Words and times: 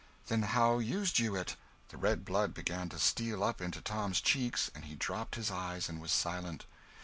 "Then 0.29 0.41
how 0.41 0.79
used 0.79 1.19
you 1.19 1.35
it?" 1.35 1.55
The 1.89 1.97
red 1.97 2.25
blood 2.25 2.55
began 2.55 2.89
to 2.89 2.97
steal 2.97 3.43
up 3.43 3.61
into 3.61 3.81
Tom's 3.81 4.19
cheeks, 4.19 4.71
and 4.73 4.85
he 4.85 4.95
dropped 4.95 5.35
his 5.35 5.51
eyes 5.51 5.89
and 5.89 6.01
was 6.01 6.11
silent. 6.11 6.65